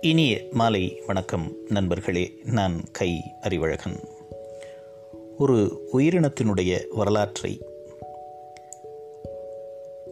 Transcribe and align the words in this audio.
இனிய 0.00 0.42
மாலை 0.52 1.02
வணக்கம் 1.06 1.56
நண்பர்களே 1.68 2.40
நான் 2.44 2.82
கை 2.92 3.22
அறிவழகன். 3.40 4.08
ஒரு 5.38 5.88
உயிரினத்தினுடைய 5.92 6.80
வரலாற்றை 6.90 7.62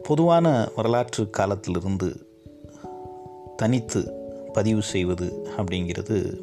பொதுவான 0.03 0.69
வரலாற்று 0.75 1.29
காலத்திலிருந்து 1.29 2.15
தனித்து 3.55 4.11
பதிவு 4.53 4.81
செய்வது 4.81 5.47
அப்படிங்கிறது 5.57 6.37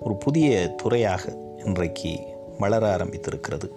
ஒரு 0.00 0.16
புதிய 0.16 0.68
துறையாக 0.68 1.38
இன்றைக்கு 1.64 2.18
வளர 2.58 2.96
ஆரம்பித்திருக்கிறது. 2.96 3.70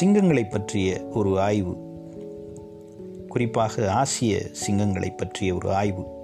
சிங்கங்களை 0.00 0.50
பற்றிய 0.50 1.00
ஒரு 1.14 1.40
ஆய்வு 1.40 1.76
குறிப்பாக 3.28 3.92
ஆசிய 3.92 4.40
சிங்கங்களை 4.66 5.16
பற்றிய 5.16 5.54
ஒரு 5.54 5.72
ஆய்வு 5.72 6.16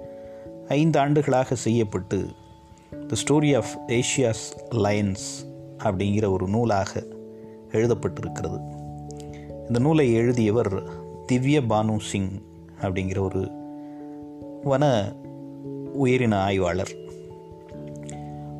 ஐந்து 0.67 0.99
ஆண்டுகளாக 0.99 1.55
செய்யப்பட்டு 1.55 2.27
the 2.89 3.15
story 3.23 3.57
of 3.57 3.83
Asia's 3.87 4.57
lions 4.71 5.53
அப்படிங்கிற 5.77 6.29
ஒரு 6.29 6.47
நூலாக 6.47 7.03
எழுதப்பட்டிருக்கிறது. 7.71 8.61
இந்த 9.67 9.79
நூலை 9.79 10.13
எழுதியவர் 10.13 10.83
திவ்ய 11.25 11.61
பானு 11.61 11.99
சிங் 11.99 12.41
அப்படிங்கிற 12.81 13.19
ஒரு 13.19 13.49
வன 14.63 15.15
உயிரின 15.93 16.41
ஆய்வாளர். 16.41 16.95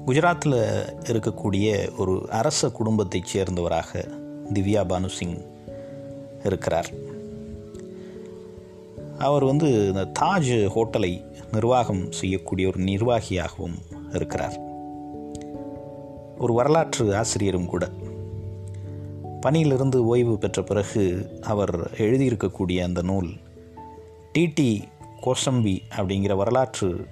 குஜராத்தில் 0.05 0.87
இருக்கக்கூடிய 1.05 1.95
ஒரு 1.97 2.25
அரச 2.29 2.69
குடும்பத்தைச் 2.69 3.37
சேர்ந்தவராக 3.37 4.07
திவ்யா 4.53 4.85
பானு 4.85 5.07
சிங் 5.07 5.41
இருக்கிறார். 6.43 7.04
அவர் 9.25 9.43
வந்து 9.43 9.87
இந்த 9.87 10.11
தாஜ் 10.19 10.69
ஹோட்டலை 10.75 11.35
நிர்வாகம் 11.51 12.11
செய்யக்கூடிய 12.11 12.67
ஒரு 12.67 12.83
நிர்வாகியாகவும் 12.83 13.77
இருக்கிறார். 14.13 14.59
ஒரு 16.37 16.53
வரலாற்று 16.53 17.17
ஆசிரியரும் 17.17 17.65
கூட. 17.65 17.89
பணியிலிருந்து 19.41 20.05
ஓய்வு 20.05 20.37
பெற்ற 20.37 20.63
பிறகு 20.63 21.29
அவர் 21.41 21.91
எழுதியிருக்கக்கூடிய 21.91 22.83
அந்த 22.83 23.01
நூல் 23.01 23.29
டிடி 24.33 24.83
கோசம்பி 25.21 25.79
அப்படிங்கிற 25.97 26.35
வரலாற்று 26.35 27.07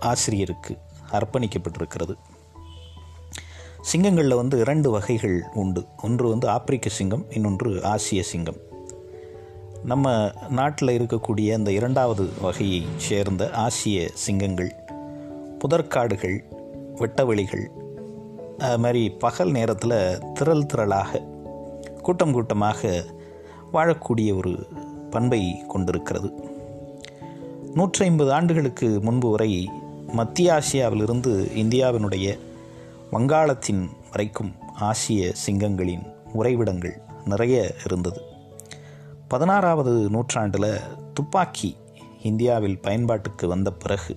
ஆசிரியருக்கு 0.00 0.76
அர்ப்பணிக்கப்பட்டிருக்கிறது. 1.12 2.14
சிங்கங்களில் 3.92 4.34
வந்து 4.34 4.60
இரண்டு 4.60 4.90
வகைகள் 4.90 5.42
உண்டு. 5.54 5.84
ஒன்று 6.02 6.28
வந்து 6.28 6.48
ஆப்பிரிக்க 6.48 6.88
சிங்கம் 6.88 7.24
இன்னொன்று 7.30 7.84
ஆசிய 7.84 8.22
சிங்கம். 8.22 8.72
நம்ம 9.84 10.32
நாட்டில் 10.50 11.00
இருக்கக்கூடிய 11.00 11.54
அந்த 11.54 11.72
இரண்டாவது 11.72 12.28
வகையை 12.42 12.84
சேர்ந்த 12.96 13.50
ஆசிய 13.50 14.08
சிங்கங்கள் 14.12 14.74
புதற்காடுகள் 15.58 16.44
வெட்டவெளிகள் 16.94 17.70
அது 18.58 18.78
மாதிரி 18.78 19.10
பகல் 19.10 19.50
நேரத்தில் 19.50 20.18
திரள் 20.34 20.66
திரளாக 20.74 21.22
கூட்டம் 22.02 22.32
கூட்டமாக 22.32 23.04
வாழக்கூடிய 23.72 24.36
ஒரு 24.36 24.66
பண்பை 25.10 25.64
கொண்டிருக்கிறது. 25.68 26.32
நூற்றி 27.74 28.04
ஐம்பது 28.04 28.32
ஆண்டுகளுக்கு 28.32 29.00
முன்பு 29.00 29.30
வரை 29.30 29.70
மத்திய 30.12 30.52
ஆசியாவிலிருந்து 30.52 31.32
இந்தியாவினுடைய 31.56 32.38
வங்காளத்தின் 33.12 33.88
வரைக்கும் 34.10 34.54
ஆசிய 34.74 35.32
சிங்கங்களின் 35.46 36.12
உறைவிடங்கள் 36.34 36.96
நிறைய 37.24 37.74
இருந்தது. 37.84 38.20
பதினாறாவது 39.28 40.10
நூற்றாண்டில் 40.10 40.80
துப்பாக்கி 41.14 41.76
இந்தியாவில் 42.22 42.78
பயன்பாட்டுக்கு 42.78 43.48
வந்த 43.48 43.72
பிறகு 43.72 44.16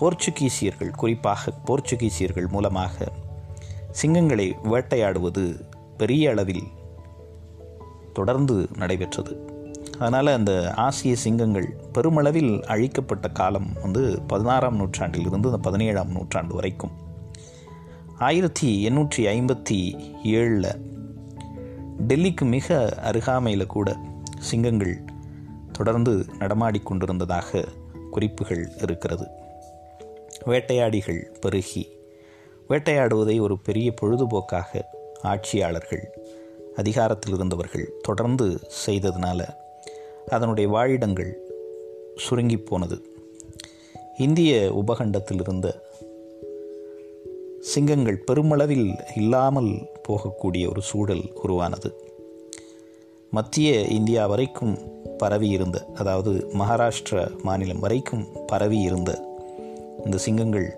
போர்ச்சுகீசியர்கள் 0.00 0.90
குறிப்பாக 0.90 1.52
போர்ச்சுகீசியர்கள் 1.66 2.48
மூலமாக 2.48 3.12
சிங்கங்களை 4.02 4.52
வேட்டையாடுவது 4.64 5.60
பெரிய 5.96 6.30
அளவில் 6.30 6.62
தொடர்ந்து 8.12 8.68
நடைபெற்றது. 8.76 9.52
அதனால் 9.98 10.26
அந்த 10.26 10.72
ஆசிய 10.76 11.16
சிங்கங்கள் 11.16 11.76
பெருமளவில் 11.92 12.64
அழிக்கப்பட்ட 12.64 13.28
காலம் 13.28 13.66
வந்து 13.82 14.22
பதினாறாம் 14.22 14.76
நூற்றாண்டில் 14.76 15.26
இருந்து 15.26 15.48
அந்த 15.48 15.58
பதினேழாம் 15.58 16.10
நூற்றாண்டு 16.10 16.54
வரைக்கும். 16.54 16.90
ஆயிரத்தி 18.18 18.88
எண்ணூற்றி 18.88 19.16
ஐம்பத்தி 19.16 19.78
ஏழில் 20.22 20.92
டெல்லிக்கு 22.08 22.42
மிக 22.42 22.88
அருகாமையில் 23.02 23.66
கூட 23.66 23.96
சிங்கங்கள் 24.38 25.02
தொடர்ந்து 25.72 26.26
நடமாடிக்கொண்டிருந்ததாக 26.38 27.64
குறிப்புகள் 28.10 28.72
இருக்கிறது. 28.82 29.26
வேட்டையாடிகள் 30.44 31.22
பெருகி 31.40 31.88
வேட்டையாடுவதை 32.68 33.40
ஒரு 33.40 33.58
பெரிய 33.58 33.94
பொழுதுபோக்காக 34.02 34.82
ஆட்சியாளர்கள் 35.22 36.08
அதிகாரத்தில் 36.76 37.34
இருந்தவர்கள் 37.34 37.92
தொடர்ந்து 38.02 38.60
செய்ததுனால 38.86 39.48
அதனுடைய 40.28 40.68
வாழிடங்கள் 40.68 41.36
சுருங்கி 42.16 42.56
போனது. 42.56 43.04
இந்திய 44.18 44.82
உபகண்டத்தில் 44.86 45.40
இருந்த 45.40 45.82
சிங்கங்கள் 47.64 48.18
பெருமளவில் 48.18 48.96
இல்லாமல் 49.16 49.86
போகக்கூடிய 50.08 50.68
ஒரு 50.68 50.82
சூழல் 50.82 51.32
உருவானது. 51.42 51.94
மத்திய 53.30 53.80
இந்தியா 53.80 54.26
வரைக்கும் 54.26 54.78
பரவி 55.18 55.48
இருந்த 55.48 55.86
அதாவது 55.94 56.46
மகாராஷ்டிர 56.52 57.42
மாநிலம் 57.42 57.78
வரைக்கும் 57.78 58.26
பரவி 58.46 58.80
இருந்த 58.80 59.38
இந்த 60.04 60.18
சிங்கங்கள் 60.18 60.76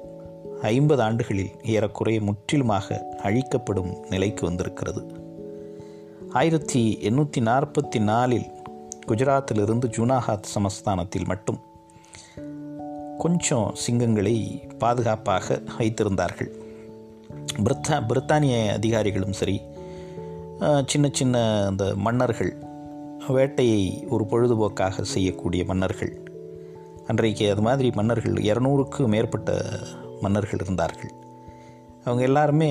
ஐம்பது 0.62 1.02
ஆண்டுகளில் 1.02 1.50
ஏறக்குறைய 1.64 2.20
முற்றிலுமாக 2.20 3.16
அழிக்கப்படும் 3.22 3.96
நிலைக்கு 4.10 4.46
வந்திருக்கிறது. 4.46 5.06
ஆயிரத்தி 6.30 6.98
எண்ணூற்றி 7.02 7.40
நாற்பத்தி 7.40 8.00
நாலில் 8.00 8.46
குஜராத்திலிருந்து 9.06 9.88
ஜூனாகாத் 9.96 10.52
சமஸ்தானத்தில் 10.54 11.26
மட்டும் 11.26 11.60
கொஞ்சம் 13.18 13.74
சிங்கங்களை 13.86 14.36
பாதுகாப்பாக 14.78 15.62
வைத்திருந்தார்கள். 15.78 16.64
பிரித்தா 17.54 17.96
பிரித்தானிய 18.10 18.54
அதிகாரிகளும் 18.72 19.36
சரி 19.40 19.56
சின்ன 20.84 21.06
சின்ன 21.12 21.36
அந்த 21.66 21.84
மன்னர்கள் 21.96 22.52
வேட்டையை 23.28 23.82
ஒரு 24.08 24.24
பொழுதுபோக்காக 24.30 25.04
செய்யக்கூடிய 25.14 25.62
மன்னர்கள். 25.64 26.12
அன்றைக்கு 27.06 27.44
அது 27.50 27.62
மாதிரி 27.62 27.88
மன்னர்கள் 27.94 28.36
இரநூறுக்கு 28.50 29.02
மேற்பட்ட 29.06 29.50
மன்னர்கள் 30.20 30.62
இருந்தார்கள். 30.64 31.12
அவங்க 32.04 32.22
எல்லாருமே 32.22 32.70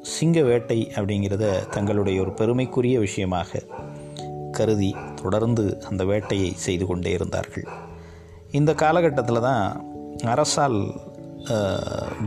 சிங்க 0.00 0.38
வேட்டை 0.42 0.78
அப்படிங்கிறத 0.94 1.68
தங்களுடைய 1.70 2.20
ஒரு 2.20 2.32
பெருமைக்குரிய 2.32 2.98
விஷயமாக 2.98 3.62
கருதி 4.52 4.90
தொடர்ந்து 5.22 5.66
அந்த 5.90 6.04
வேட்டையை 6.04 6.52
செய்து 6.54 6.86
கொண்டே 6.86 7.10
இருந்தார்கள். 7.10 7.66
இந்த 8.50 8.70
காலகட்டத்தில் 8.74 9.46
தான் 9.48 9.66
அரசால் 10.24 10.80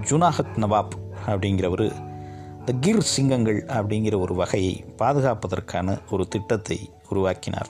ஜுனாஹத் 0.10 0.56
நவாப் 0.64 0.96
அப்படிங்கிறவர் 1.28 2.14
இந்த 2.60 2.74
கிர் 2.82 3.00
சிங்கங்கள் 3.00 3.64
அப்படிங்கிற 3.68 4.20
ஒரு 4.20 4.36
வகையை 4.36 4.86
பாதுகாப்பதற்கான 4.98 6.00
ஒரு 6.12 6.28
திட்டத்தை 6.28 6.90
உருவாக்கினார். 7.10 7.68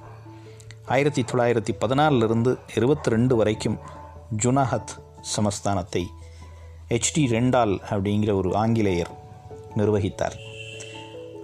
ஆயிரத்தி 0.85 1.21
தொள்ளாயிரத்தி 1.21 1.75
பதினாலிருந்து 1.81 2.57
இருபத்தி 2.75 3.09
ரெண்டு 3.09 3.35
வரைக்கும் 3.35 3.77
ஜுனாஹத் 4.43 4.93
சமஸ்தானத்தை 5.35 6.03
ஹெச்டி 6.89 7.29
ரெண்டால் 7.29 7.79
அப்படிங்கிற 7.89 8.33
ஒரு 8.33 8.55
ஆங்கிலேயர் 8.55 9.09
நிர்வகித்தார். 9.75 10.37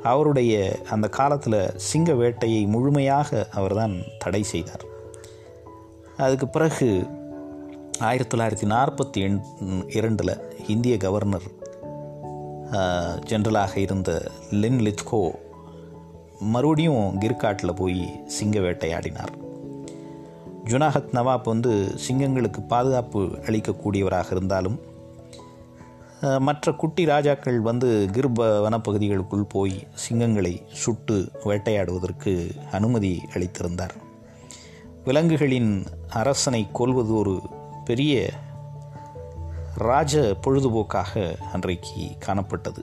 அவருடைய 0.04 0.80
அந்த 0.90 1.10
காலத்தில் 1.10 1.74
சிங்க 1.76 2.14
வேட்டையை 2.14 2.66
முழுமையாக 2.66 3.48
அவர்தான் 3.52 4.02
தடை 4.20 4.44
செய்தார். 4.44 4.84
அதுக்கு 6.18 6.48
பிறகு 6.48 7.08
ஆயிரத்தி 8.00 8.38
தொள்ளாயிரத்தி 8.38 8.70
நாற்பத்தி 8.72 9.18
எண் 9.18 9.42
இரண்டில் 9.88 10.54
இந்திய 10.68 10.98
கவர்னர் 10.98 11.60
ஜென்ரலாக 13.30 13.78
இருந்த 13.78 14.32
லின் 14.52 14.80
லித்கோ 14.80 15.32
மறுபடியும் 16.40 17.20
கிர்காட்டில் 17.20 17.76
போய் 17.76 18.24
சிங்க 18.26 18.60
வேட்டையாடினார். 18.60 19.34
ஜுனாஹத் 20.66 21.12
நவாப் 21.12 21.44
வந்து 21.44 21.96
சிங்கங்களுக்கு 22.08 22.62
பாதுகாப்பு 22.68 23.24
அளிக்கக்கூடியவராக 23.24 24.32
இருந்தாலும் 24.32 24.80
மற்ற 26.40 26.72
குட்டி 26.72 27.06
ராஜாக்கள் 27.06 27.60
வந்து 27.60 28.10
கிர்ப 28.12 28.70
வனப்பகுதிகளுக்குள் 28.70 29.50
போய் 29.50 29.88
சிங்கங்களை 30.10 30.62
சுட்டு 30.72 31.32
வேட்டையாடுவதற்கு 31.44 32.50
அனுமதி 32.72 33.22
அளித்திருந்தார். 33.34 33.96
விலங்குகளின் 35.04 35.86
அரசனை 36.10 36.68
கொல்வது 36.74 37.14
ஒரு 37.16 37.42
பெரிய 37.86 38.30
ராஜ 39.82 40.38
பொழுதுபோக்காக 40.42 41.36
அன்றைக்கு 41.54 42.02
காணப்பட்டது. 42.26 42.82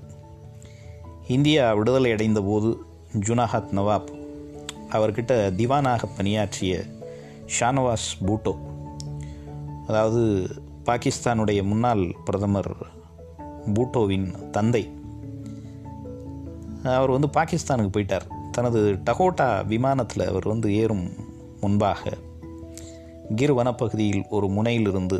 இந்தியா 1.28 1.74
விடுதலை 1.74 2.12
அடைந்த 2.12 2.40
போது 2.42 2.78
ஜுனாஹத் 3.18 3.72
நவாப் 3.72 4.08
அவர்கிட்ட 4.92 5.32
திவானாக 5.56 6.04
பணியாற்றிய 6.16 6.82
ஷானவாஸ் 7.60 8.08
பூட்டோ 8.26 8.54
அதாவது 9.86 10.46
பாகிஸ்தானுடைய 10.84 11.62
முன்னாள் 11.62 12.14
பிரதமர் 12.24 12.76
பூட்டோவின் 13.74 14.50
தந்தை 14.50 14.90
அவர் 16.84 17.10
வந்து 17.10 17.28
பாகிஸ்தானுக்கு 17.28 17.90
போயிட்டார். 17.96 18.26
தனது 18.50 18.98
டகோட்டா 19.06 19.66
விமானத்தில் 19.66 20.28
அவர் 20.28 20.46
வந்து 20.48 20.74
ஏறும் 20.74 21.12
முன்பாக 21.60 22.10
கிர் 23.36 23.54
வனப்பகுதியில் 23.58 24.28
ஒரு 24.28 24.48
முனையிலிருந்து 24.48 25.18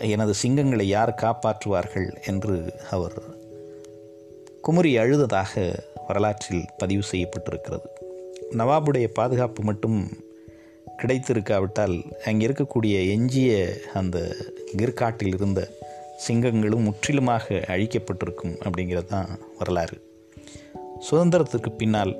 எனது 0.00 0.34
சிங்கங்களை 0.42 0.82
யார் 0.82 1.18
காப்பாற்றுவார்கள் 1.22 2.22
என்று 2.26 2.74
அவர் 2.90 3.14
குமரி 4.60 4.98
அழுததாக 4.98 5.78
வரலாற்றில் 6.06 6.64
பதிவு 6.78 7.02
செய்யப்பட்டிருக்கிறது. 7.12 7.86
நவாபுடைய 8.50 9.08
பாதுகாப்பு 9.12 9.62
மட்டும் 9.62 10.10
கிடைத்திருக்காவிட்டால் 11.02 12.12
அங்கே 12.24 12.46
இருக்கக்கூடிய 12.46 13.08
எஞ்சிய 13.08 13.68
அந்த 13.94 14.36
கிர்காட்டில் 14.76 15.34
இருந்த 15.34 15.68
சிங்கங்களும் 16.28 16.82
முற்றிலுமாக 16.82 17.54
அழிக்கப்பட்டிருக்கும் 17.54 18.56
அப்படிங்கிறது 18.64 19.04
தான் 19.04 19.38
வரலாறு. 19.58 20.02
சுதந்திரத்துக்கு 21.10 21.70
பின்னால் 21.76 22.16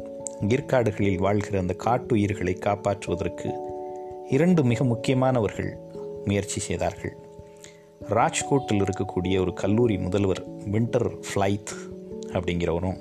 கிர்காடுகளில் 0.49 1.19
வாழ்கிற 1.19 1.59
அந்த 1.59 1.77
காட்டுயிர்களை 1.85 2.57
காப்பாற்றுவதற்கு 2.59 3.51
இரண்டு 4.29 4.65
மிக 4.65 4.85
முக்கியமானவர்கள் 4.85 5.73
முயற்சி 6.25 6.61
செய்தார்கள். 6.61 7.22
ராஜ்கோட்டில் 8.09 8.85
இருக்கக்கூடிய 8.85 9.41
ஒரு 9.41 9.53
கல்லூரி 9.53 9.99
முதல்வர் 9.99 10.45
வின்டர் 10.71 11.21
ஃப்ளைத் 11.29 11.73
அப்படிங்கிறவரும் 12.27 12.99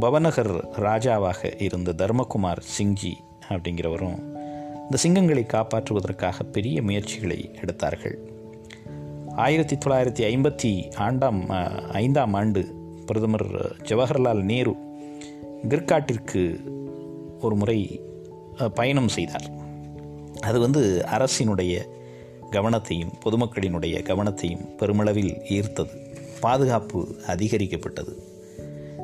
பவநகர் 0.00 0.64
ராஜாவாக 0.64 1.62
இருந்த 1.62 1.92
தர்மகுமார் 1.92 2.62
சிங்ஜி 2.78 3.12
அப்படிங்கிறவரும் 3.48 4.36
இந்த 4.90 4.96
சிங்கங்களை 5.02 5.36
காப்பாற்றுவதற்காக 5.36 6.42
பெரிய 6.52 6.82
முயற்சிகளை 6.82 7.50
எடுத்தார்கள். 7.60 8.18
ஆயிரத்தி 9.36 9.76
தொள்ளாயிரத்தி 9.76 10.34
ஐம்பத்தி 10.34 10.90
ஆண்டாம் 10.98 11.48
ஐந்தாம் 11.88 12.34
ஆண்டு 12.34 12.74
பிரதமர் 13.06 13.76
ஜவஹர்லால் 13.82 14.42
நேரு 14.42 14.76
கிர்காட்டிற்கு 15.68 16.70
ஒரு 17.40 17.56
முறை 17.56 18.00
பயணம் 18.74 19.08
செய்தார். 19.08 19.50
அது 20.40 20.60
வந்து 20.60 21.04
அரசினுடைய 21.06 21.84
கவனத்தையும் 22.50 23.12
பொதுமக்களினுடைய 23.24 24.02
கவனத்தையும் 24.02 24.76
பெருமளவில் 24.76 25.40
ஈர்த்தது. 25.48 26.16
பாதுகாப்பு 26.40 27.20
அதிகரிக்கப்பட்டது. 27.26 28.14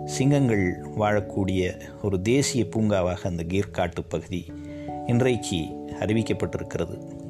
சிங்கங்கள் 0.07 0.83
வாழக்கூடிய 0.99 1.81
ஒரு 2.03 2.23
தேசிய 2.23 2.65
பூங்காவாக 2.65 3.29
அந்த 3.29 3.43
கீர்காட்டு 3.43 4.05
பகுதி 4.09 4.53
இன்றைக்கு 5.07 5.67
அறிவிக்கப்பட்டிருக்கிறது. 6.01 7.23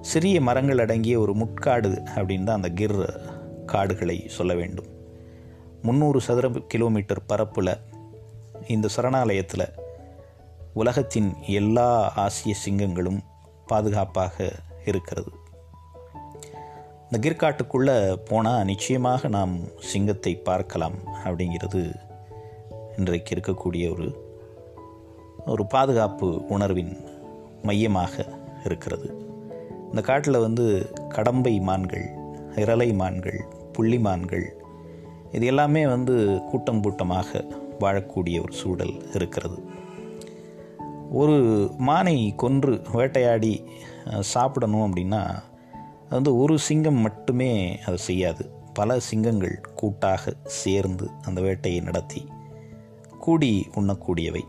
சிறிய 0.00 0.40
மரங்கள் 0.40 0.78
அடங்கிய 0.78 1.20
ஒரு 1.20 1.34
முட்காடு 1.34 2.06
அப்படின்னு 2.14 2.44
தான் 2.44 2.62
அந்த 2.62 2.68
கிர் 2.68 3.18
காடுகளை 3.66 4.24
சொல்ல 4.28 4.54
வேண்டும். 4.54 4.86
முந்நூறு 5.82 6.20
சதுர 6.20 6.48
கிலோமீட்டர் 6.48 7.26
பரப்பில் 7.26 7.76
இந்த 8.68 8.88
சரணாலயத்தில் 8.96 9.72
உலகத்தின் 10.74 11.32
எல்லா 11.46 12.12
ஆசிய 12.16 12.54
சிங்கங்களும் 12.54 13.20
பாதுகாப்பாக 13.66 14.50
இருக்கிறது. 14.92 15.30
இந்த 17.04 17.18
கிர்காட்டுக்குள்ளே 17.24 17.96
போனால் 18.30 18.64
நிச்சயமாக 18.64 19.28
நாம் 19.28 19.54
சிங்கத்தை 19.90 20.32
பார்க்கலாம் 20.48 20.98
அப்படிங்கிறது 21.24 21.82
இன்றைக்கு 22.96 23.34
இருக்கக்கூடிய 23.34 23.84
ஒரு 23.94 24.08
ஒரு 25.46 25.64
பாதுகாப்பு 25.66 26.28
உணர்வின் 26.48 26.94
மையமாக 27.62 28.14
இருக்கிறது. 28.64 29.08
இந்த 29.88 30.00
காட்டில் 30.08 30.44
வந்து 30.46 30.64
கடம்பை 31.14 31.54
மான்கள் 31.68 32.06
இரலை 32.62 32.88
மான்கள் 32.94 33.40
புள்ளி 33.72 33.98
மான்கள் 33.98 34.46
இது 35.32 35.46
எல்லாமே 35.46 35.82
வந்து 35.86 36.14
கூட்டம் 36.50 36.82
கூட்டமாக 36.82 37.40
வாழக்கூடிய 37.80 38.36
ஒரு 38.44 38.54
சூழல் 38.60 38.94
இருக்கிறது. 39.14 39.58
ஒரு 41.10 41.70
மானை 41.78 42.34
கொன்று 42.34 42.82
வேட்டையாடி 42.92 43.64
சாப்பிடணும் 44.20 44.94
அப்படின்னா 44.94 45.22
அது 45.24 46.10
வந்து 46.10 46.36
ஒரு 46.36 46.58
சிங்கம் 46.58 46.94
மட்டுமே 46.94 47.78
அதை 47.80 47.96
செய்யாது. 47.96 48.50
பல 48.74 49.00
சிங்கங்கள் 49.00 49.60
கூட்டாக 49.74 50.34
சேர்ந்து 50.44 51.10
அந்த 51.26 51.40
வேட்டையை 51.40 51.80
நடத்தி 51.80 52.26
கூடி 53.18 53.68
உண்ணக்கூடியவை. 53.74 54.42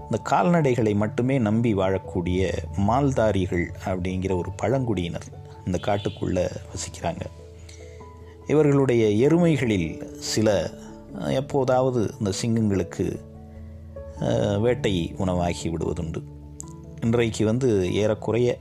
இந்த 0.00 0.22
கால்நடைகளை 0.30 0.94
மட்டுமே 0.94 1.38
நம்பி 1.38 1.74
வாழக்கூடிய 1.74 2.50
மால்தாரிகள் 2.76 3.66
அப்படிங்கிற 3.84 4.36
ஒரு 4.36 4.50
பழங்குடியினர் 4.56 5.28
இந்த 5.66 5.78
காட்டுக்குள்ளே 5.82 6.46
வசிக்கிறாங்க. 6.72 7.20
இவர்களுடைய 8.46 9.28
எருமைகளில் 9.28 10.18
சில 10.18 10.70
எப்போதாவது 11.28 12.14
இந்த 12.18 12.32
சிங்கங்களுக்கு 12.42 13.25
வேட்டை 14.60 15.14
உணவாகி 15.18 15.68
விடுவதுண்டு. 15.68 16.22
இன்றைக்கு 17.02 17.44
வந்து 17.44 17.94
ஏறக்குறைய 17.94 18.58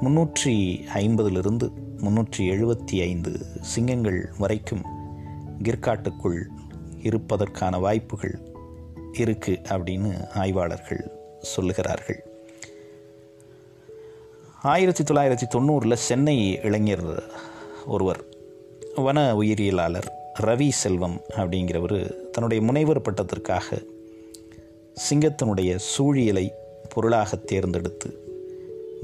முன்னூற்றி 0.00 0.84
ஐம்பதிலிருந்து 0.94 1.70
முன்னூற்றி 1.96 2.38
எழுபத்தி 2.38 3.00
ஐந்து 3.00 3.46
சிங்கங்கள் 3.60 4.32
வரைக்கும் 4.38 4.82
கிர்காட்டுக்குள் 5.62 6.44
இருப்பதற்கான 7.02 7.78
வாய்ப்புகள் 7.78 8.52
இருக்கு 9.12 9.60
அப்படின்னு 9.68 10.28
ஆய்வாளர்கள் 10.34 11.10
சொல்லுகிறார்கள். 11.56 12.18
ஆயிரத்தி 14.62 15.04
தொள்ளாயிரத்தி 15.04 15.46
தொண்ணூறில் 15.54 15.94
சென்னை 15.94 16.60
இளைஞர் 16.62 17.24
ஒருவர் 17.86 18.24
வன 18.96 19.34
உயிரியலாளர் 19.34 20.08
ரவி 20.40 20.68
செல்வம் 20.68 21.20
அப்படிங்கிறவர் 21.36 22.30
தன்னுடைய 22.30 22.62
முனைவர் 22.62 23.02
பட்டத்திற்காக 23.02 23.82
சிங்கத்தினுடைய 24.98 25.78
சூழியலை 25.90 26.50
பொருளாக 26.94 27.36
தேர்ந்தெடுத்து 27.36 28.08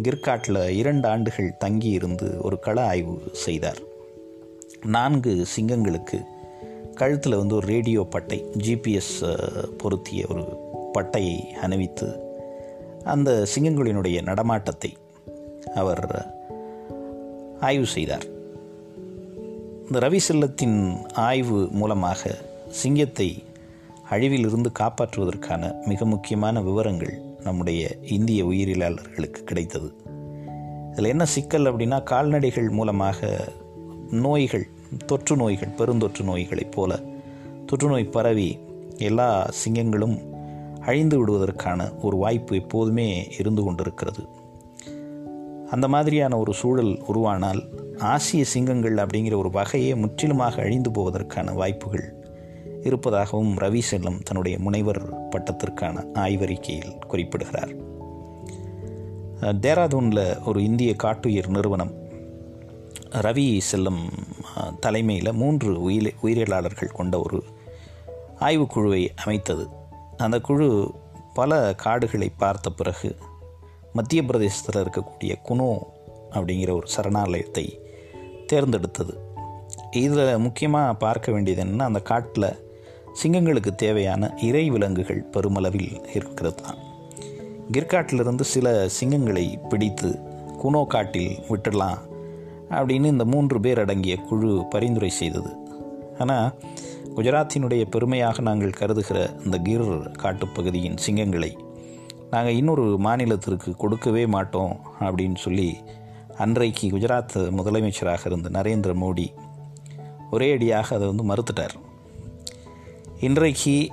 கிர்காட்டில் 0.02 0.68
இரண்டு 0.68 1.08
ஆண்டுகள் 1.08 1.56
தங்கியிருந்து 1.58 2.36
ஒரு 2.40 2.58
கள 2.58 2.86
ஆய்வு 2.86 3.22
செய்தார். 3.32 3.80
நான்கு 4.86 5.46
சிங்கங்களுக்கு 5.56 6.18
கழுத்தில் 6.94 7.36
வந்து 7.36 7.54
ஒரு 7.54 7.66
ரேடியோ 7.66 8.02
பட்டை 8.10 8.44
ஜிபிஎஸ் 8.58 9.36
பொருத்திய 9.78 10.26
ஒரு 10.30 10.44
பட்டையை 10.94 11.38
அணிவித்து 11.52 12.08
அந்த 13.04 13.46
சிங்கங்களினுடைய 13.54 14.22
நடமாட்டத்தை 14.22 14.92
அவர் 15.74 16.26
ஆய்வு 17.60 17.86
செய்தார். 17.86 18.26
இந்த 19.86 19.98
ரவி 19.98 20.18
செல்லத்தின் 20.28 21.06
ஆய்வு 21.12 21.68
மூலமாக 21.70 22.34
சிங்கத்தை 22.70 23.42
அழிவிலிருந்து 24.14 24.70
காப்பாற்றுவதற்கான 24.78 25.86
மிக 25.86 26.04
முக்கியமான 26.04 26.62
விவரங்கள் 26.62 27.22
நம்முடைய 27.42 27.96
இந்திய 28.02 28.44
உயிரியலாளர்களுக்கு 28.44 29.42
கிடைத்தது. 29.42 29.94
இதில் 30.90 31.04
என்ன 31.04 31.24
சிக்கல் 31.24 31.64
அப்படின்னா 31.64 32.02
கால்நடைகள் 32.02 32.68
மூலமாக 32.68 33.48
நோய்கள் 34.10 34.68
தொற்று 35.06 35.36
நோய்கள் 35.36 35.68
பெருந்தொற்று 35.68 36.22
நோய்களைப் 36.22 36.72
போல 36.72 37.00
தொற்றுநோய் 37.66 38.10
பரவி 38.10 38.58
எல்லா 38.96 39.50
சிங்கங்களும் 39.64 40.32
அழிந்து 40.80 41.18
விடுவதற்கான 41.18 41.94
ஒரு 42.02 42.16
வாய்ப்பு 42.16 42.56
எப்போதுமே 42.56 43.28
இருந்து 43.38 43.62
கொண்டிருக்கிறது. 43.62 44.28
அந்த 45.70 45.88
மாதிரியான 45.88 46.38
ஒரு 46.38 46.52
சூழல் 46.52 47.02
உருவானால் 47.14 47.62
ஆசிய 47.98 48.44
சிங்கங்கள் 48.44 48.94
அப்படிங்கிற 48.94 49.36
ஒரு 49.36 49.48
வகையே 49.48 49.96
முற்றிலுமாக 49.96 50.62
அழிந்து 50.62 50.90
போவதற்கான 50.90 51.54
வாய்ப்புகள் 51.54 52.13
இருப்பதாகவும் 52.84 53.52
ரவி 53.58 53.82
செல்லம் 53.90 54.18
தன்னுடைய 54.22 54.56
முனைவர் 54.58 55.02
பட்டத்திற்கான 55.30 56.04
ஆய்வறிக்கையில் 56.14 56.94
குறிப்பிடுகிறார். 57.08 57.72
தேராதூனில் 59.64 60.26
ஒரு 60.44 60.58
இந்திய 60.62 60.90
காட்டுயிர் 60.94 61.48
நிறுவனம் 61.48 61.92
ரவி 63.26 63.46
செல்லம் 63.72 64.02
தலைமையில் 64.80 65.32
மூன்று 65.32 65.70
உயிர் 65.82 66.14
உயிரியலாளர்கள் 66.22 66.96
கொண்ட 66.98 67.14
ஒரு 67.20 67.38
ஆய்வுக்குழுவை 68.40 69.02
அமைத்தது. 69.24 69.64
அந்த 70.16 70.36
குழு 70.40 70.68
பல 71.34 71.74
காடுகளை 71.74 72.28
பார்த்த 72.36 72.70
பிறகு 72.70 73.10
மத்திய 73.92 74.20
பிரதேசத்தில் 74.24 74.80
இருக்கக்கூடிய 74.82 75.32
குனோ 75.48 75.70
அப்படிங்கிற 76.30 76.70
ஒரு 76.72 76.88
சரணாலயத்தை 76.96 77.66
தேர்ந்தெடுத்தது. 78.52 79.14
இதில் 79.90 80.38
முக்கியமாக 80.38 80.94
பார்க்க 80.94 81.32
வேண்டியது 81.32 81.62
என்னென்னா 81.64 81.88
அந்த 81.90 82.00
காட்டில் 82.00 82.48
சிங்கங்களுக்கு 83.22 83.74
தேவையான 83.74 84.32
இறை 84.42 84.70
விலங்குகள் 84.70 85.22
பெருமளவில் 85.22 85.90
இருக்கிறது 86.14 86.62
தான் 86.62 86.80
கிர்காட்டிலிருந்து 87.72 88.40
சில 88.40 88.88
சிங்கங்களை 89.00 89.68
பிடித்து 89.68 90.10
குனோ 90.62 90.84
காட்டில் 90.84 91.36
விட்டுடலாம் 91.48 92.00
அப்படின்னு 92.70 93.04
இந்த 93.04 93.24
மூன்று 93.24 93.60
பேர் 93.60 93.78
அடங்கிய 93.78 94.16
குழு 94.16 94.64
பரிந்துரை 94.70 95.10
செய்தது. 95.10 95.50
ஆனால் 96.18 96.48
குஜராத்தினுடைய 97.14 97.84
பெருமையாக 97.84 98.42
நாங்கள் 98.42 98.78
கருதுகிற 98.78 99.18
இந்த 99.44 99.58
கிர் 99.58 99.86
காட்டுப்பகுதியின் 100.22 100.98
சிங்கங்களை 101.06 101.52
நாங்கள் 102.30 102.54
இன்னொரு 102.54 102.84
மாநிலத்திற்கு 103.02 103.76
கொடுக்கவே 103.76 104.26
மாட்டோம் 104.26 104.74
அப்படின்னு 105.00 105.36
சொல்லி 105.36 105.68
அன்றைக்கு 106.36 106.88
குஜராத் 106.88 107.36
முதலமைச்சராக 107.36 108.26
இருந்த 108.26 108.48
நரேந்திர 108.48 108.94
மோடி 109.02 109.26
ஒரே 110.30 110.52
அடியாக 110.52 110.94
அதை 110.94 111.06
வந்து 111.06 111.24
மறுத்துட்டார். 111.24 111.74
இன்றைக்கு 113.20 113.92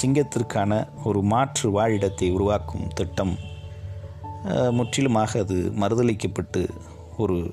சிங்கத்திற்கான 0.00 0.88
ஒரு 1.04 1.22
மாற்று 1.22 1.66
வாழிடத்தை 1.80 2.30
உருவாக்கும் 2.30 2.86
திட்டம் 2.94 3.36
முற்றிலுமாக 4.70 5.38
அது 5.38 5.72
மறுதளிக்கப்பட்டு 5.80 6.68
ஒரு 7.16 7.50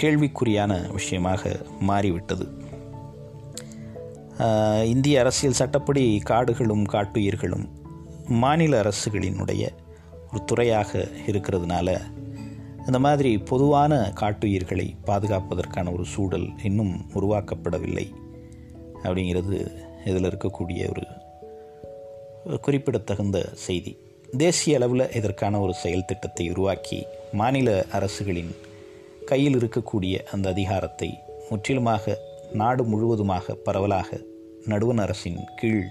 கேள்விக்குறியான 0.00 0.92
விஷயமாக 0.92 1.60
மாறிவிட்டது. 1.80 2.46
இந்திய 4.84 5.20
அரசியல் 5.20 5.60
சட்டப்படி 5.60 6.18
காடுகளும் 6.18 6.84
காட்டுயிர்களும் 6.84 7.68
மாநில 8.28 8.82
அரசுகளினுடைய 8.82 9.62
ஒரு 10.32 10.44
துறையாக 10.44 11.08
இருக்கிறதுனால 11.26 12.00
இந்த 12.86 12.98
மாதிரி 12.98 13.38
பொதுவான 13.38 14.12
காட்டுயிர்களை 14.20 14.96
பாதுகாப்பதற்கான 15.06 15.92
ஒரு 15.92 16.04
சூழல் 16.04 16.50
இன்னும் 16.62 17.06
உருவாக்கப்படவில்லை. 17.14 18.14
அப்படிங்கிறது 19.04 19.58
இதில் 20.04 20.24
இருக்கக்கூடிய 20.24 20.92
ஒரு 22.46 22.60
குறிப்பிடத்தகுந்த 22.60 23.48
செய்தி. 23.54 23.96
தேசிய 24.36 24.76
அளவில் 24.76 25.12
இதற்கான 25.12 25.60
ஒரு 25.60 25.74
செயல் 25.74 26.04
திட்டத்தை 26.04 26.50
உருவாக்கி 26.50 27.06
மாநில 27.32 27.84
அரசுகளின் 27.92 28.54
கையில் 29.26 29.56
இருக்கக்கூடிய 29.56 30.14
அந்த 30.18 30.50
அதிகாரத்தை 30.50 31.18
முற்றிலுமாக 31.50 32.18
நாடு 32.52 32.84
முழுவதுமாக 32.84 33.54
பரவலாக 33.54 34.20
நடுவண் 34.64 34.98
அரசின் 34.98 35.38
கீழ் 35.56 35.88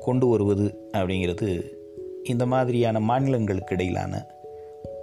கொண்டு 0.00 0.26
வருவது 0.26 0.90
அப்படிங்கிறது 0.92 1.48
இந்த 2.24 2.46
மாதிரியான 2.46 3.00
மாநிலங்களுக்கு 3.00 3.74
இடையிலான 3.74 4.26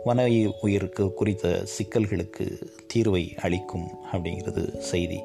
வன 0.04 0.28
உயிருக்கு 0.62 1.14
குறித்த 1.14 1.66
சிக்கல்களுக்கு 1.78 2.46
தீர்வை 2.94 3.38
அளிக்கும் 3.38 3.88
அப்படிங்கிறது 4.14 4.78
செய்தி. 4.78 5.20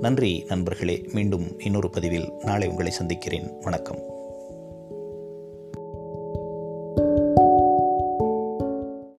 நன்றி 0.00 0.44
நண்பர்களே. 0.48 1.08
மீண்டும் 1.12 1.60
இன்னொரு 1.60 1.90
பதிவில் 1.90 2.32
நாளை 2.42 2.68
உங்களை 2.68 2.90
சந்திக்கிறேன். 2.90 3.52
வணக்கம். 3.62 4.19